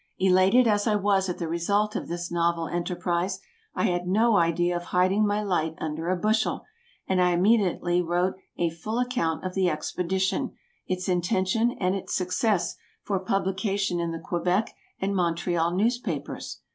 Elated 0.17 0.65
as 0.65 0.87
I 0.87 0.95
was 0.95 1.29
at 1.29 1.37
the 1.37 1.47
result 1.47 1.95
of 1.95 2.07
this 2.07 2.31
novel 2.31 2.67
enterprise, 2.67 3.39
I 3.75 3.83
had 3.83 4.07
no 4.07 4.35
idea 4.35 4.75
of 4.75 4.85
hiding 4.85 5.27
my 5.27 5.43
light 5.43 5.75
under 5.77 6.09
a 6.09 6.15
bushel, 6.17 6.65
and 7.07 7.21
I 7.21 7.33
immediately 7.33 8.01
wrote 8.01 8.33
a 8.57 8.71
full 8.71 8.97
account 8.97 9.45
of 9.45 9.53
the 9.53 9.69
expedition, 9.69 10.55
its 10.87 11.07
intention, 11.07 11.77
and 11.79 11.93
its 11.93 12.15
success, 12.15 12.77
for 13.03 13.19
publication 13.19 13.99
in 13.99 14.09
the 14.09 14.17
Quebec 14.17 14.71
and 14.99 15.15
Montreal 15.15 15.75
newspapers. 15.75 16.61